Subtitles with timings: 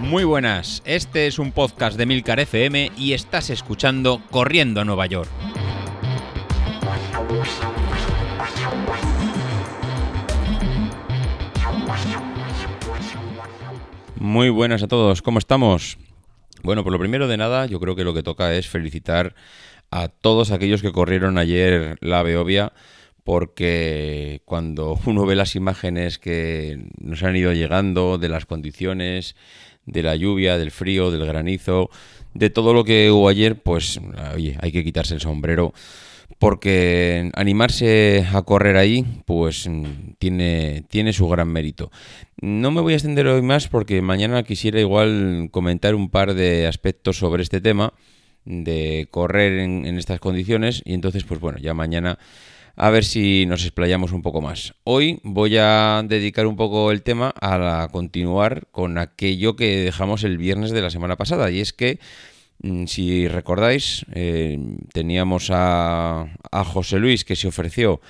[0.00, 5.04] Muy buenas, este es un podcast de Milcar FM y estás escuchando Corriendo a Nueva
[5.06, 5.28] York.
[14.16, 15.98] Muy buenas a todos, ¿cómo estamos?
[16.62, 19.34] Bueno, por lo primero de nada, yo creo que lo que toca es felicitar
[19.90, 22.72] a todos aquellos que corrieron ayer la Beovia
[23.28, 29.36] porque cuando uno ve las imágenes que nos han ido llegando de las condiciones,
[29.84, 31.90] de la lluvia, del frío, del granizo,
[32.32, 34.00] de todo lo que hubo ayer, pues
[34.34, 35.74] oye, hay que quitarse el sombrero
[36.38, 39.68] porque animarse a correr ahí, pues
[40.18, 41.90] tiene, tiene su gran mérito.
[42.40, 46.66] No me voy a extender hoy más porque mañana quisiera igual comentar un par de
[46.66, 47.92] aspectos sobre este tema
[48.46, 52.18] de correr en, en estas condiciones y entonces pues bueno, ya mañana
[52.78, 54.72] a ver si nos explayamos un poco más.
[54.84, 60.38] Hoy voy a dedicar un poco el tema a continuar con aquello que dejamos el
[60.38, 61.98] viernes de la semana pasada, y es que,
[62.62, 64.56] mm, si recordáis, eh,
[64.92, 68.00] teníamos a, José Luis que se ofreció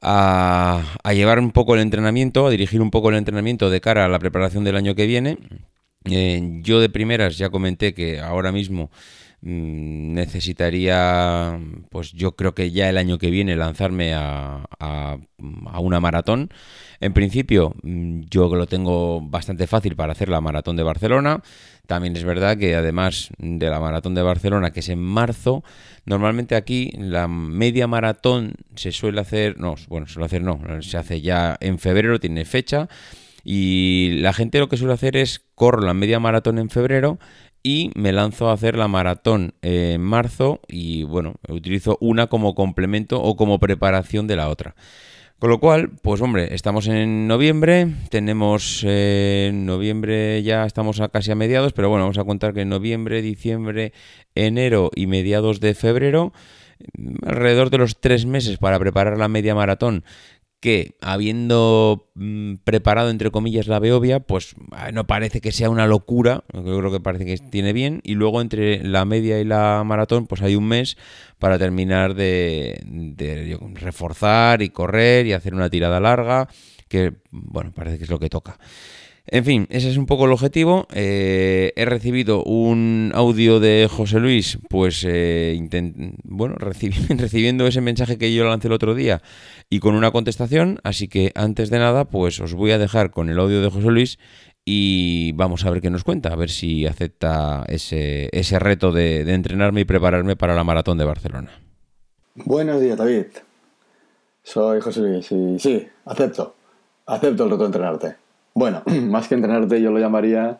[0.00, 0.82] a,
[1.12, 4.18] llevar un poco el entrenamiento, a dirigir un poco el entrenamiento de cara a la
[4.18, 5.36] preparación del año que viene.
[6.06, 8.90] Eh, yo de primeras ya comenté que ahora mismo
[9.40, 11.58] necesitaría,
[11.90, 15.18] pues yo creo que ya el año que viene lanzarme a, a,
[15.80, 16.50] una maratón.
[17.00, 21.42] En principio, mm, yo lo tengo bastante fácil para hacer la maratón de Barcelona.
[21.86, 25.62] También es verdad que además de la maratón de Barcelona, que es en marzo,
[26.04, 31.20] normalmente aquí la media maratón se suele hacer, no, bueno, suele hacer no, se hace
[31.20, 32.88] ya en febrero, tiene fecha.
[33.44, 37.18] Y la gente lo que suele hacer es corro la media maratón en febrero
[37.62, 43.22] y me lanzo a hacer la maratón en marzo y bueno, utilizo una como complemento
[43.22, 44.74] o como preparación de la otra.
[45.38, 51.30] Con lo cual, pues hombre, estamos en noviembre, tenemos eh, noviembre ya estamos a casi
[51.30, 53.92] a mediados, pero bueno, vamos a contar que en noviembre, diciembre,
[54.34, 56.32] enero y mediados de febrero,
[57.24, 60.04] alrededor de los tres meses para preparar la media maratón
[60.60, 65.86] que habiendo mm, preparado entre comillas la Beovia, pues ah, no parece que sea una
[65.86, 69.82] locura, yo creo que parece que tiene bien, y luego entre la media y la
[69.84, 70.96] maratón, pues hay un mes
[71.38, 76.48] para terminar de, de reforzar y correr y hacer una tirada larga,
[76.88, 78.58] que bueno, parece que es lo que toca.
[79.30, 80.86] En fin, ese es un poco el objetivo.
[80.94, 85.58] Eh, he recibido un audio de José Luis, pues eh,
[86.24, 89.20] bueno, recibiendo ese mensaje que yo lancé el otro día
[89.68, 90.80] y con una contestación.
[90.82, 93.88] Así que antes de nada, pues os voy a dejar con el audio de José
[93.88, 94.18] Luis
[94.64, 99.24] y vamos a ver qué nos cuenta, a ver si acepta ese, ese reto de,
[99.24, 101.50] de entrenarme y prepararme para la maratón de Barcelona.
[102.34, 103.26] Buenos días, David.
[104.42, 106.54] Soy José Luis y sí, acepto.
[107.04, 108.27] Acepto el reto de entrenarte.
[108.58, 110.58] Bueno, más que entrenarte, yo lo llamaría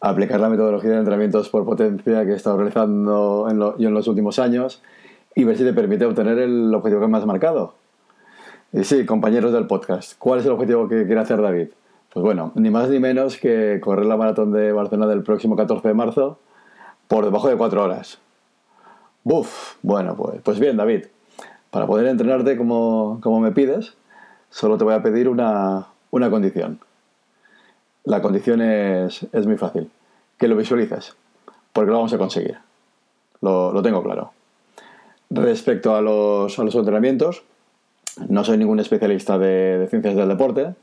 [0.00, 4.06] aplicar la metodología de entrenamientos por potencia que he estado realizando en yo en los
[4.06, 4.80] últimos años
[5.34, 7.74] y ver si te permite obtener el objetivo que me has marcado.
[8.72, 11.70] Y sí, compañeros del podcast, ¿cuál es el objetivo que quiere hacer David?
[12.12, 15.88] Pues bueno, ni más ni menos que correr la maratón de Barcelona del próximo 14
[15.88, 16.38] de marzo
[17.08, 18.20] por debajo de 4 horas.
[19.24, 21.06] Buf, bueno, pues, pues bien, David,
[21.72, 23.94] para poder entrenarte como, como me pides,
[24.50, 26.78] solo te voy a pedir una, una condición.
[28.04, 29.90] La condición es, muy fácil.
[30.38, 31.14] Que lo visualices,
[31.72, 32.58] porque lo vamos a conseguir.
[33.40, 34.32] Lo, tengo claro.
[35.30, 37.42] Respecto a los, a los, entrenamientos,
[38.28, 40.74] no soy ningún especialista de, ciencias del deporte.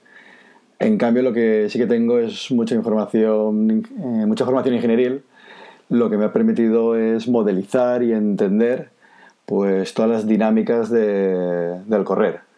[0.80, 5.24] En cambio, lo que sí que tengo es mucha información, eh, mucha formación ingenieril,
[5.90, 8.90] lo que me ha permitido es modelizar y entender
[9.46, 12.51] pues todas las dinámicas del correr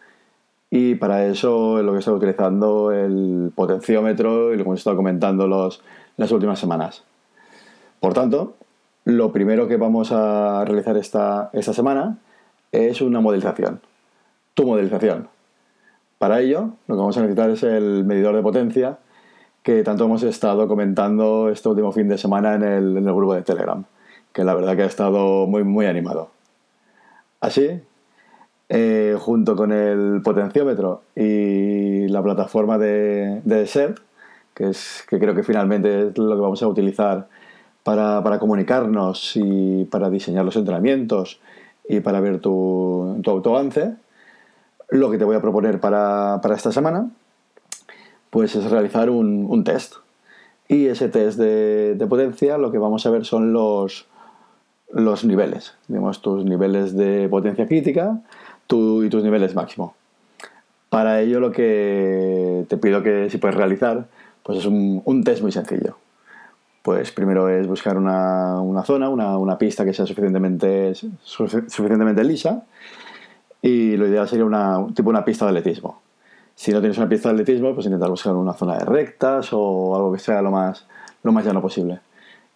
[0.76, 4.96] y para eso es lo que estoy utilizando el potenciómetro y lo que hemos estado
[4.96, 5.80] comentando los,
[6.16, 7.04] las últimas semanas.
[8.00, 8.56] Por tanto,
[9.04, 12.18] lo primero que vamos a realizar esta, esta semana
[12.72, 13.82] es una modelización.
[14.54, 15.28] Tu modelización.
[16.18, 18.98] Para ello, lo que vamos a necesitar es el medidor de potencia
[19.62, 23.34] que tanto hemos estado comentando este último fin de semana en el, en el grupo
[23.34, 23.84] de Telegram,
[24.32, 26.30] que la verdad que ha estado muy, muy animado.
[27.40, 27.80] Así
[28.68, 33.94] eh, junto con el potenciómetro y la plataforma de, de
[34.54, 37.28] que, es, que creo que finalmente es lo que vamos a utilizar
[37.82, 41.40] para, para comunicarnos y para diseñar los entrenamientos
[41.88, 43.94] y para ver tu, tu autoavance,
[44.88, 47.10] lo que te voy a proponer para, para esta semana
[48.34, 49.94] pues es realizar un, un, test.
[50.66, 54.08] Y ese test de, de, potencia lo que vamos a ver son los,
[54.90, 58.22] los niveles, digamos, tus niveles de potencia crítica,
[58.68, 59.94] y tus niveles máximo.
[60.88, 64.06] Para ello lo que te pido que si puedes realizar,
[64.42, 65.96] pues es un, un test muy sencillo.
[66.82, 72.64] Pues primero es buscar una, una zona, una, una, pista que sea suficientemente, suficientemente lisa
[73.62, 76.02] y lo ideal sería una, tipo una pista de atletismo.
[76.54, 79.96] Si no tienes una pista de atletismo, pues intentar buscar una zona de rectas o
[79.96, 80.86] algo que sea lo más,
[81.22, 82.00] lo más llano posible.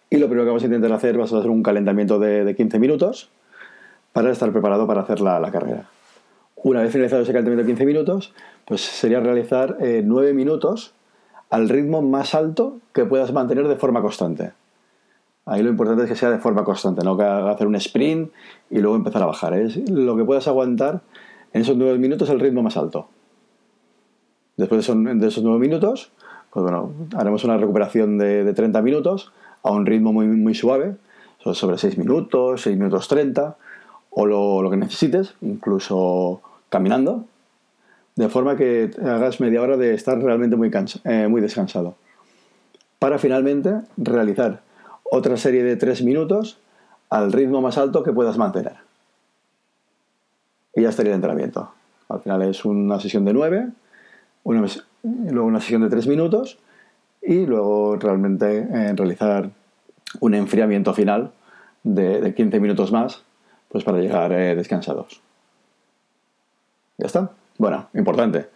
[0.09, 2.55] Y lo primero que vamos a intentar hacer va a ser un calentamiento de, de
[2.55, 3.31] 15 minutos
[4.13, 5.85] para estar preparado para hacer la, la, carrera.
[6.61, 8.33] Una vez finalizado ese calentamiento de 15 minutos,
[8.65, 10.93] pues sería realizar eh, 9 minutos
[11.49, 14.51] al ritmo más alto que puedas mantener de forma constante.
[15.45, 18.31] Ahí lo importante es que sea de forma constante, no que hacer un sprint
[18.69, 19.53] y luego empezar a bajar.
[19.53, 21.01] Es lo que puedas aguantar
[21.53, 23.07] en esos 9 minutos el ritmo más alto.
[24.57, 26.11] Después de esos 9 minutos,
[26.51, 29.31] pues bueno, haremos una recuperación de, de 30 minutos
[29.63, 30.97] a un ritmo muy, suave,
[31.39, 33.55] sobre 6 minutos, 6 minutos 30,
[34.11, 37.25] o lo que necesites, incluso caminando,
[38.15, 40.71] de forma que hagas media hora de estar realmente muy,
[41.05, 41.95] eh, muy descansado.
[42.99, 44.61] Para finalmente realizar
[45.03, 46.59] otra serie de 3 minutos
[47.09, 48.75] al ritmo más alto que puedas mantener.
[50.75, 51.71] Y ya estaría el entrenamiento.
[52.09, 53.69] Al final es una sesión de 9,
[54.43, 54.65] una,
[55.03, 56.59] luego una sesión de 3 minutos
[57.21, 59.49] y luego realmente eh, realizar
[60.19, 61.31] un enfriamiento final
[61.83, 63.23] de, de, 15 minutos más
[63.69, 65.21] pues para llegar eh, descansados.
[66.99, 67.31] Ya está.
[67.57, 68.49] Bueno, importante.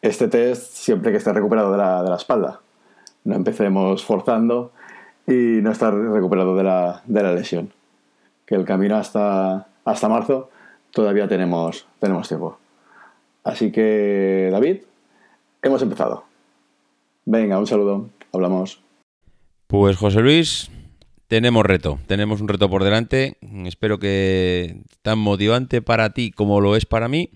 [0.00, 2.60] Este test siempre que esté recuperado de la, de la espalda.
[3.24, 4.72] No empecemos forzando
[5.26, 7.72] y no estar recuperado de la, de la lesión.
[8.46, 10.48] Que el camino hasta, hasta marzo
[10.92, 12.58] todavía tenemos, tenemos tiempo.
[13.44, 14.78] Así que, David,
[15.62, 16.24] hemos empezado.
[17.26, 18.08] Venga, un saludo.
[18.32, 18.82] Hablamos.
[19.66, 20.70] Pues José Luis,
[21.28, 23.36] tenemos reto, tenemos un reto por delante.
[23.66, 27.30] Espero que tan motivante para ti como lo es para mí.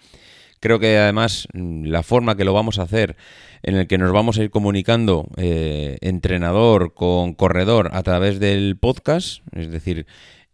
[0.65, 3.17] Creo que además la forma que lo vamos a hacer,
[3.63, 8.79] en el que nos vamos a ir comunicando eh, entrenador con corredor a través del
[8.79, 10.07] podcast, es decir,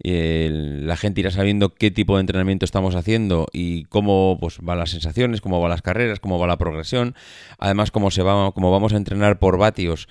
[0.02, 4.90] la gente irá sabiendo qué tipo de entrenamiento estamos haciendo y cómo pues, van las
[4.90, 7.14] sensaciones, cómo van las carreras, cómo va la progresión.
[7.60, 10.08] Además, cómo, se va, cómo vamos a entrenar por vatios,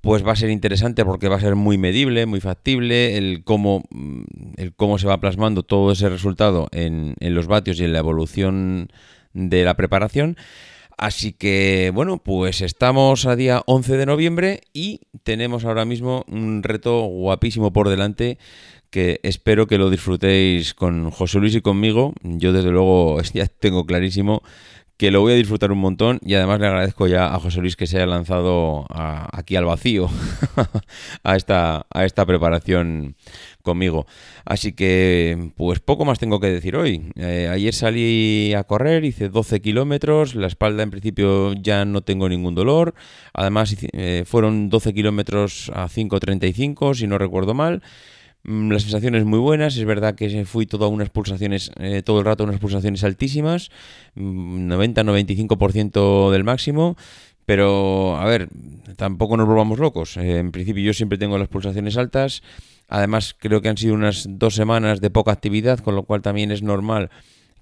[0.00, 3.84] pues va a ser interesante porque va a ser muy medible, muy factible, el cómo,
[3.90, 4.22] mm,
[4.56, 8.00] el cómo se va plasmando todo ese resultado en, en los vatios y en la
[8.00, 8.88] evolución
[9.36, 10.36] de la preparación.
[10.96, 16.62] Así que, bueno, pues estamos a día 11 de noviembre y tenemos ahora mismo un
[16.62, 18.38] reto guapísimo por delante
[18.88, 22.14] que espero que lo disfrutéis con José Luis y conmigo.
[22.22, 24.42] Yo desde luego ya tengo clarísimo
[24.96, 27.76] que lo voy a disfrutar un montón y además le agradezco ya a José Luis
[27.76, 30.08] que se haya lanzado aquí al vacío
[31.22, 33.16] a, esta, a esta preparación
[33.62, 34.06] conmigo.
[34.46, 37.12] Así que, pues poco más tengo que decir hoy.
[37.16, 42.28] Eh, ayer salí a correr, hice 12 kilómetros, la espalda en principio ya no tengo
[42.28, 42.94] ningún dolor.
[43.34, 47.82] Además, eh, fueron 12 kilómetros a 5.35, si no recuerdo mal.
[48.46, 52.24] Mm, las sensaciones muy buenas, es verdad que fui todo unas pulsaciones, eh, todo el
[52.24, 53.70] rato unas pulsaciones altísimas,
[54.14, 56.96] 90-95% mm, del máximo,
[57.44, 58.48] pero a ver,
[58.96, 60.16] tampoco nos volvamos locos.
[60.16, 62.42] Eh, en principio yo siempre tengo las pulsaciones altas,
[62.88, 66.52] además creo que han sido unas dos semanas de poca actividad, con lo cual también
[66.52, 67.10] es normal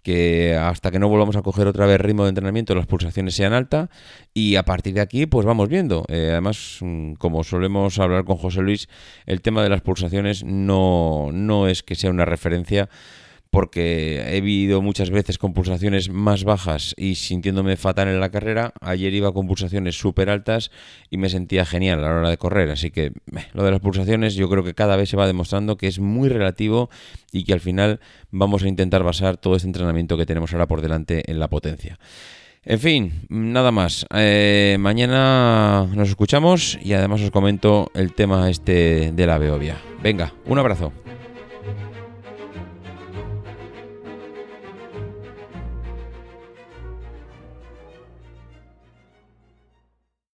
[0.05, 3.55] que hasta que no volvamos a coger otra vez ritmo de entrenamiento las pulsaciones sean
[3.55, 3.89] altas
[4.35, 6.05] y a partir de aquí pues vamos viendo.
[6.09, 8.89] Eh, además, mm, como solemos hablar con José Luis,
[9.25, 12.89] el tema de las pulsaciones no, no es que sea una referencia
[13.55, 18.73] porque he vivido muchas veces con pulsaciones más bajas y sintiéndome fatal en la carrera.
[18.81, 20.73] Ayer iba con pulsaciones súper altas
[21.09, 22.69] y me sentía genial a la hora de correr.
[22.71, 23.13] Así que
[23.53, 26.29] lo de las pulsaciones yo creo que cada vez se va demostrando que es muy
[26.29, 26.91] relativo
[27.31, 28.01] y que al final
[28.33, 32.01] vamos a intentar basar todo este entrenamiento que tenemos ahora por delante en la potencia.
[32.65, 34.05] En fin, nada más.
[34.13, 39.77] Eh, mañana nos escuchamos y además os comento el tema este de la Beovia.
[40.03, 41.04] Venga, un abrazo.